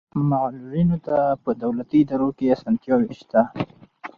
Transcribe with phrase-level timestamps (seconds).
[0.31, 3.41] معلولینو ته په دولتي ادارو کې اسانتیاوې شته.